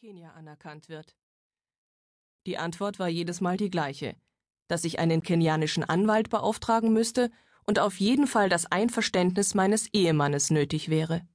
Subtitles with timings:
[0.00, 1.14] Kenia anerkannt wird.
[2.46, 4.16] Die Antwort war jedes Mal die gleiche,
[4.66, 7.30] dass ich einen kenianischen Anwalt beauftragen müsste
[7.66, 11.28] und auf jeden Fall das Einverständnis meines Ehemannes nötig wäre.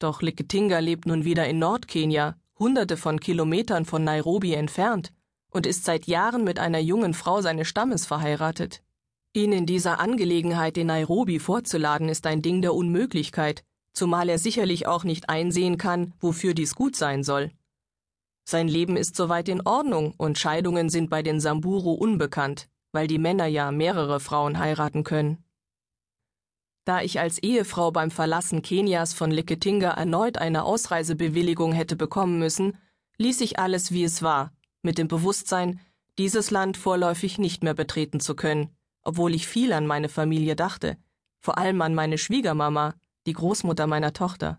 [0.00, 5.12] Doch Liketinga lebt nun wieder in Nordkenia, hunderte von Kilometern von Nairobi entfernt,
[5.48, 8.82] und ist seit Jahren mit einer jungen Frau seines Stammes verheiratet.
[9.34, 13.64] Ihn in dieser Angelegenheit in Nairobi vorzuladen, ist ein Ding der Unmöglichkeit,
[13.96, 17.50] zumal er sicherlich auch nicht einsehen kann, wofür dies gut sein soll.
[18.44, 23.18] Sein Leben ist soweit in Ordnung und Scheidungen sind bei den Samburu unbekannt, weil die
[23.18, 25.42] Männer ja mehrere Frauen heiraten können.
[26.84, 32.78] Da ich als Ehefrau beim Verlassen Kenias von Liketinga erneut eine Ausreisebewilligung hätte bekommen müssen,
[33.16, 35.80] ließ ich alles wie es war, mit dem Bewusstsein,
[36.18, 40.96] dieses Land vorläufig nicht mehr betreten zu können, obwohl ich viel an meine Familie dachte,
[41.40, 42.94] vor allem an meine Schwiegermama,
[43.26, 44.56] die Großmutter meiner Tochter.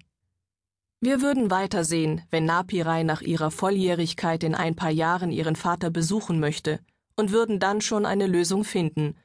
[1.00, 6.40] Wir würden weitersehen, wenn Napirai nach ihrer Volljährigkeit in ein paar Jahren ihren Vater besuchen
[6.40, 6.80] möchte,
[7.16, 9.16] und würden dann schon eine Lösung finden,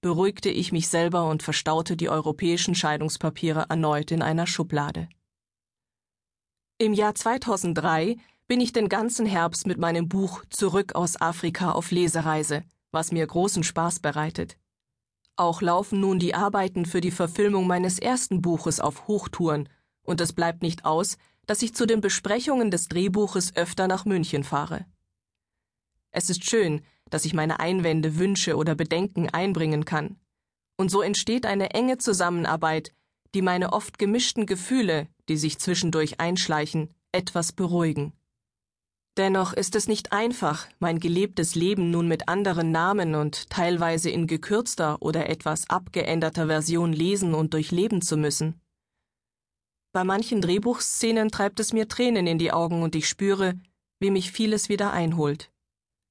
[0.00, 5.08] beruhigte ich mich selber und verstaute die europäischen Scheidungspapiere erneut in einer Schublade.
[6.78, 8.16] Im Jahr 2003
[8.48, 13.26] bin ich den ganzen Herbst mit meinem Buch Zurück aus Afrika auf Lesereise, was mir
[13.26, 14.58] großen Spaß bereitet.
[15.36, 19.68] Auch laufen nun die Arbeiten für die Verfilmung meines ersten Buches auf Hochtouren,
[20.02, 21.16] und es bleibt nicht aus,
[21.46, 24.84] dass ich zu den Besprechungen des Drehbuches öfter nach München fahre.
[26.10, 30.16] Es ist schön, dass ich meine Einwände, Wünsche oder Bedenken einbringen kann.
[30.76, 32.92] Und so entsteht eine enge Zusammenarbeit,
[33.34, 38.12] die meine oft gemischten Gefühle, die sich zwischendurch einschleichen, etwas beruhigen.
[39.18, 44.26] Dennoch ist es nicht einfach, mein gelebtes Leben nun mit anderen Namen und teilweise in
[44.26, 48.58] gekürzter oder etwas abgeänderter Version lesen und durchleben zu müssen.
[49.92, 53.60] Bei manchen Drehbuchszenen treibt es mir Tränen in die Augen und ich spüre,
[54.00, 55.50] wie mich vieles wieder einholt.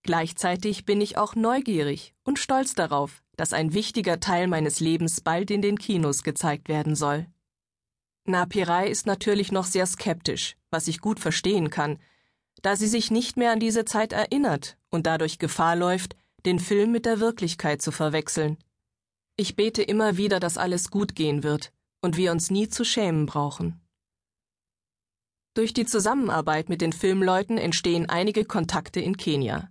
[0.04, 5.50] Gleichzeitig bin ich auch neugierig und stolz darauf, dass ein wichtiger Teil meines Lebens bald
[5.50, 7.25] in den Kinos gezeigt werden soll.
[8.25, 11.98] Napirai ist natürlich noch sehr skeptisch, was ich gut verstehen kann,
[12.62, 16.91] da sie sich nicht mehr an diese Zeit erinnert und dadurch Gefahr läuft, den Film
[16.91, 18.57] mit der Wirklichkeit zu verwechseln.
[19.38, 23.25] Ich bete immer wieder, dass alles gut gehen wird und wir uns nie zu schämen
[23.25, 23.79] brauchen.
[25.53, 29.69] Durch die Zusammenarbeit mit den Filmleuten entstehen einige Kontakte in Kenia.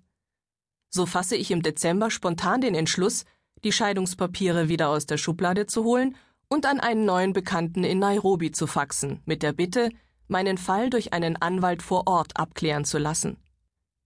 [0.90, 3.24] So fasse ich im Dezember spontan den Entschluss,
[3.64, 6.16] die Scheidungspapiere wieder aus der Schublade zu holen
[6.48, 9.90] und an einen neuen Bekannten in Nairobi zu faxen, mit der Bitte,
[10.30, 13.36] meinen Fall durch einen Anwalt vor Ort abklären zu lassen.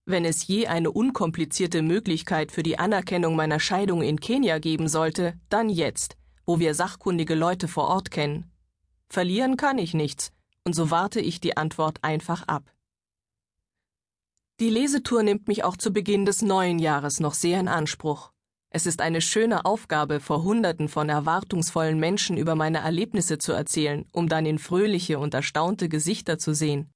[0.07, 5.39] Wenn es je eine unkomplizierte Möglichkeit für die Anerkennung meiner Scheidung in Kenia geben sollte,
[5.49, 8.51] dann jetzt, wo wir sachkundige Leute vor Ort kennen.
[9.09, 10.33] Verlieren kann ich nichts,
[10.65, 12.71] und so warte ich die Antwort einfach ab.
[14.61, 18.34] Die Lesetour nimmt mich auch zu Beginn des neuen Jahres noch sehr in Anspruch.
[18.77, 24.05] Es ist eine schöne Aufgabe, vor Hunderten von erwartungsvollen Menschen über meine Erlebnisse zu erzählen,
[24.11, 26.91] um dann in fröhliche und erstaunte Gesichter zu sehen.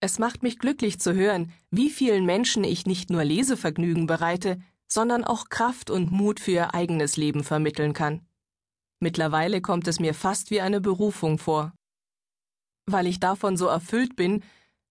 [0.00, 4.58] Es macht mich glücklich zu hören, wie vielen Menschen ich nicht nur Lesevergnügen bereite,
[4.88, 8.26] sondern auch Kraft und Mut für ihr eigenes Leben vermitteln kann.
[8.98, 11.74] Mittlerweile kommt es mir fast wie eine Berufung vor.
[12.86, 14.42] Weil ich davon so erfüllt bin,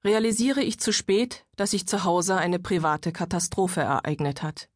[0.04, 4.70] realisiere ich zu spät, dass sich zu Hause eine private Katastrophe ereignet hat.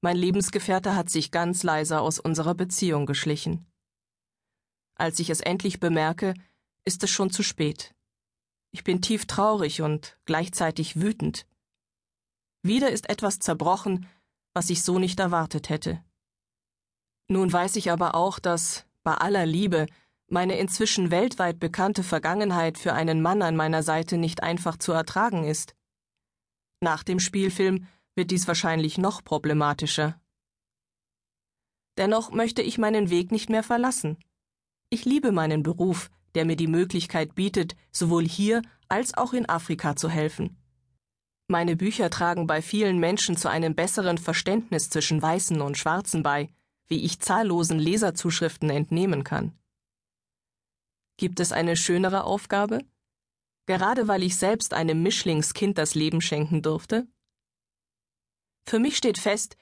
[0.00, 3.66] Mein Lebensgefährte hat sich ganz leise aus unserer Beziehung geschlichen.
[4.94, 6.34] Als ich es endlich bemerke,
[6.84, 7.94] ist es schon zu spät.
[8.70, 11.46] Ich bin tief traurig und gleichzeitig wütend.
[12.62, 14.06] Wieder ist etwas zerbrochen,
[14.54, 16.02] was ich so nicht erwartet hätte.
[17.28, 19.86] Nun weiß ich aber auch, dass, bei aller Liebe,
[20.28, 25.44] meine inzwischen weltweit bekannte Vergangenheit für einen Mann an meiner Seite nicht einfach zu ertragen
[25.44, 25.74] ist.
[26.80, 27.86] Nach dem Spielfilm
[28.18, 30.20] wird dies wahrscheinlich noch problematischer.
[31.96, 34.18] Dennoch möchte ich meinen Weg nicht mehr verlassen.
[34.90, 39.96] Ich liebe meinen Beruf, der mir die Möglichkeit bietet, sowohl hier als auch in Afrika
[39.96, 40.56] zu helfen.
[41.46, 46.48] Meine Bücher tragen bei vielen Menschen zu einem besseren Verständnis zwischen Weißen und Schwarzen bei,
[46.88, 49.56] wie ich zahllosen Leserzuschriften entnehmen kann.
[51.16, 52.80] Gibt es eine schönere Aufgabe?
[53.66, 57.06] Gerade weil ich selbst einem Mischlingskind das Leben schenken durfte?
[58.68, 59.56] Für mich steht fest,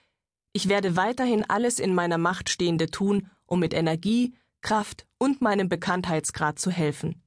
[0.53, 5.69] ich werde weiterhin alles in meiner Macht Stehende tun, um mit Energie, Kraft und meinem
[5.69, 7.23] Bekanntheitsgrad zu helfen.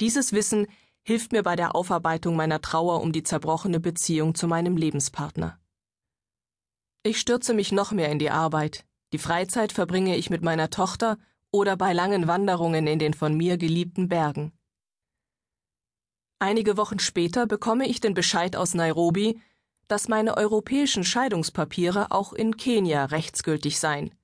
[0.00, 0.68] Dieses Wissen
[1.02, 5.58] hilft mir bei der Aufarbeitung meiner Trauer um die zerbrochene Beziehung zu meinem Lebenspartner.
[7.02, 8.84] Ich stürze mich noch mehr in die Arbeit.
[9.12, 11.18] Die Freizeit verbringe ich mit meiner Tochter
[11.50, 14.52] oder bei langen Wanderungen in den von mir geliebten Bergen.
[16.38, 19.40] Einige Wochen später bekomme ich den Bescheid aus Nairobi,
[19.88, 24.14] dass meine europäischen Scheidungspapiere auch in Kenia rechtsgültig seien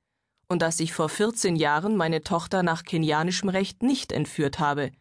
[0.48, 4.92] und dass ich vor 14 Jahren meine Tochter nach kenianischem Recht nicht entführt habe,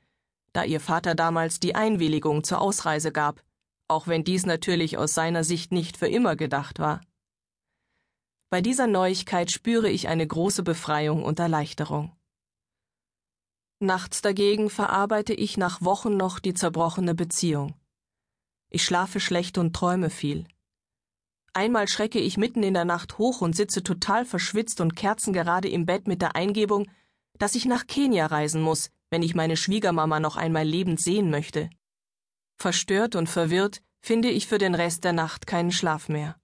[0.53, 3.43] da ihr Vater damals die Einwilligung zur Ausreise gab,
[3.87, 7.01] auch wenn dies natürlich aus seiner Sicht nicht für immer gedacht war.
[8.49, 12.15] Bei dieser Neuigkeit spüre ich eine große Befreiung und Erleichterung.
[13.79, 17.73] Nachts dagegen verarbeite ich nach Wochen noch die zerbrochene Beziehung.
[18.69, 20.47] Ich schlafe schlecht und träume viel.
[21.53, 25.85] Einmal schrecke ich mitten in der Nacht hoch und sitze total verschwitzt und kerzengerade im
[25.85, 26.89] Bett mit der Eingebung,
[27.37, 31.69] dass ich nach Kenia reisen muss, wenn ich meine Schwiegermama noch einmal lebend sehen möchte.
[32.57, 36.35] Verstört und verwirrt finde ich für den Rest der Nacht keinen Schlaf mehr.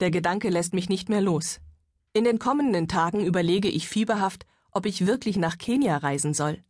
[0.00, 1.60] Der Gedanke lässt mich nicht mehr los.
[2.14, 6.64] In den kommenden Tagen überlege ich fieberhaft, ob ich wirklich nach Kenia reisen soll.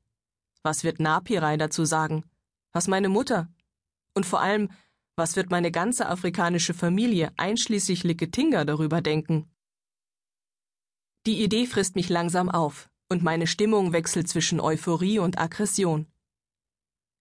[0.63, 2.25] Was wird Napirai dazu sagen?
[2.73, 3.49] Was meine Mutter?
[4.15, 4.71] Und vor allem,
[5.17, 9.49] was wird meine ganze afrikanische Familie, einschließlich Liketinga, darüber denken?
[11.27, 16.07] Die Idee frisst mich langsam auf, und meine Stimmung wechselt zwischen Euphorie und Aggression.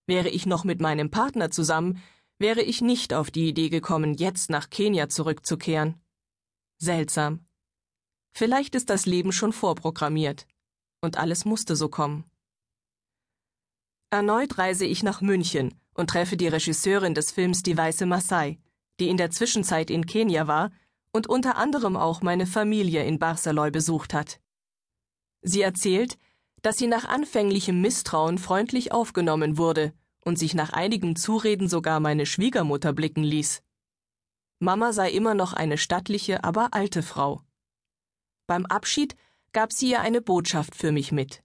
[0.07, 2.01] Wäre ich noch mit meinem Partner zusammen,
[2.39, 6.01] wäre ich nicht auf die Idee gekommen, jetzt nach Kenia zurückzukehren.
[6.79, 7.45] Seltsam.
[8.35, 10.47] Vielleicht ist das Leben schon vorprogrammiert,
[11.01, 12.25] und alles musste so kommen.
[14.09, 18.59] Erneut reise ich nach München, und treffe die Regisseurin des Films Die Weiße Maasai,
[18.99, 20.71] die in der Zwischenzeit in Kenia war
[21.11, 24.39] und unter anderem auch meine Familie in Barcelona besucht hat.
[25.41, 26.17] Sie erzählt,
[26.61, 32.25] dass sie nach anfänglichem Misstrauen freundlich aufgenommen wurde und sich nach einigem Zureden sogar meine
[32.25, 33.61] Schwiegermutter blicken ließ.
[34.59, 37.43] Mama sei immer noch eine stattliche, aber alte Frau.
[38.47, 39.15] Beim Abschied
[39.51, 41.43] gab sie ihr eine Botschaft für mich mit.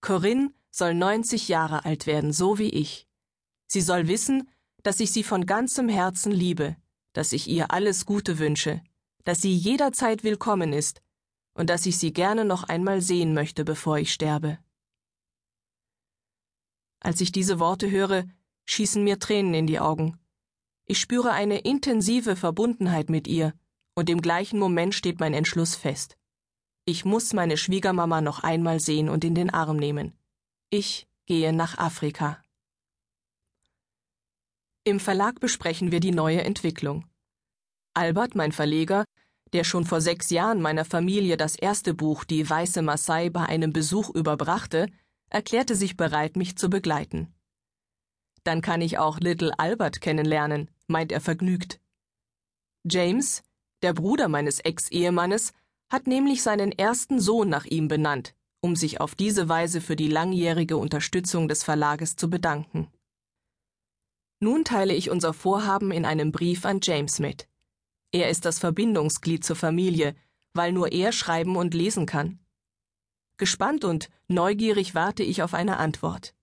[0.00, 3.08] Corinne soll 90 Jahre alt werden, so wie ich.
[3.72, 4.50] Sie soll wissen,
[4.82, 6.76] dass ich sie von ganzem Herzen liebe,
[7.14, 8.82] dass ich ihr alles Gute wünsche,
[9.24, 11.00] dass sie jederzeit willkommen ist
[11.54, 14.58] und dass ich sie gerne noch einmal sehen möchte, bevor ich sterbe.
[17.00, 18.26] Als ich diese Worte höre,
[18.66, 20.18] schießen mir Tränen in die Augen.
[20.84, 23.54] Ich spüre eine intensive Verbundenheit mit ihr,
[23.94, 26.18] und im gleichen Moment steht mein Entschluss fest.
[26.84, 30.12] Ich muss meine Schwiegermama noch einmal sehen und in den Arm nehmen.
[30.68, 32.42] Ich gehe nach Afrika.
[34.84, 37.06] Im Verlag besprechen wir die neue Entwicklung.
[37.94, 39.04] Albert, mein Verleger,
[39.52, 43.72] der schon vor sechs Jahren meiner Familie das erste Buch Die Weiße Maasai bei einem
[43.72, 44.88] Besuch überbrachte,
[45.30, 47.32] erklärte sich bereit, mich zu begleiten.
[48.42, 51.78] Dann kann ich auch Little Albert kennenlernen, meint er vergnügt.
[52.82, 53.44] James,
[53.82, 55.52] der Bruder meines Ex-Ehemannes,
[55.90, 60.08] hat nämlich seinen ersten Sohn nach ihm benannt, um sich auf diese Weise für die
[60.08, 62.88] langjährige Unterstützung des Verlages zu bedanken.
[64.42, 67.46] Nun teile ich unser Vorhaben in einem Brief an James mit.
[68.10, 70.16] Er ist das Verbindungsglied zur Familie,
[70.52, 72.40] weil nur er schreiben und lesen kann.
[73.36, 76.34] Gespannt und neugierig warte ich auf eine Antwort.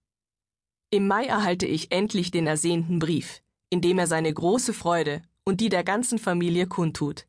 [0.92, 5.60] Im Mai erhalte ich endlich den ersehnten Brief, in dem er seine große Freude und
[5.60, 7.28] die der ganzen Familie kundtut.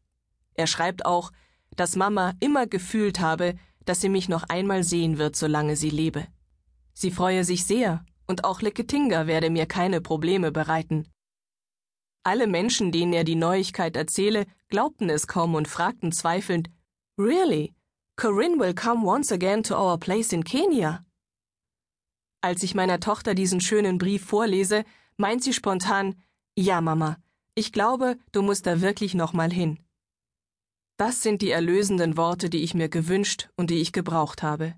[0.55, 1.33] Er schreibt auch,
[1.75, 3.57] dass Mama immer gefühlt habe,
[3.87, 6.29] dass sie mich noch einmal sehen wird, solange sie lebe.
[6.93, 11.09] Sie freue sich sehr und auch Leketinga werde mir keine Probleme bereiten.
[12.23, 16.71] Alle Menschen, denen er die Neuigkeit erzähle, glaubten es kaum und fragten zweifelnd,
[17.19, 17.75] Really?
[18.17, 21.05] Corinne will come once again to our place in Kenya?
[22.41, 24.85] Als ich meiner Tochter diesen schönen Brief vorlese,
[25.17, 26.23] meint sie spontan,
[26.57, 27.17] ja, Mama,
[27.55, 29.79] ich glaube, du musst da wirklich nochmal hin.
[30.99, 34.75] Das sind die erlösenden Worte, die ich mir gewünscht und die ich gebraucht habe.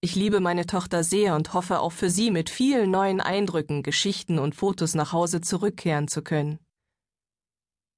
[0.00, 4.38] Ich liebe meine Tochter sehr und hoffe auch für sie mit vielen neuen Eindrücken, Geschichten
[4.38, 6.58] und Fotos nach Hause zurückkehren zu können.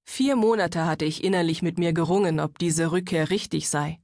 [0.09, 4.01] Vier Monate hatte ich innerlich mit mir gerungen, ob diese Rückkehr richtig sei.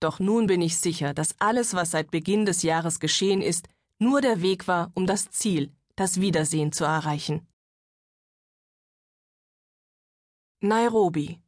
[0.00, 4.20] Doch nun bin ich sicher, dass alles, was seit Beginn des Jahres geschehen ist, nur
[4.20, 7.46] der Weg war, um das Ziel, das Wiedersehen zu erreichen.
[10.60, 11.43] Nairobi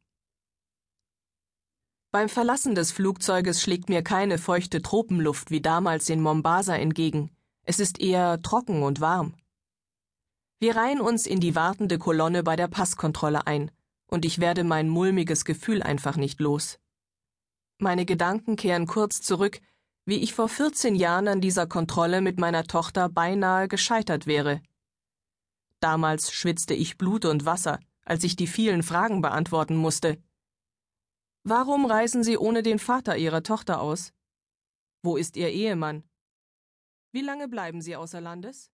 [2.17, 7.29] beim Verlassen des Flugzeuges schlägt mir keine feuchte Tropenluft wie damals in Mombasa entgegen.
[7.61, 9.35] Es ist eher trocken und warm.
[10.59, 13.69] Wir reihen uns in die wartende Kolonne bei der Passkontrolle ein,
[14.07, 16.79] und ich werde mein mulmiges Gefühl einfach nicht los.
[17.77, 19.61] Meine Gedanken kehren kurz zurück,
[20.05, 24.63] wie ich vor 14 Jahren an dieser Kontrolle mit meiner Tochter beinahe gescheitert wäre.
[25.81, 30.17] Damals schwitzte ich Blut und Wasser, als ich die vielen Fragen beantworten musste.
[31.49, 34.11] Warum reisen Sie ohne den Vater Ihrer Tochter aus?
[35.01, 36.03] Wo ist Ihr Ehemann?
[37.13, 38.69] Wie lange bleiben Sie außer Landes?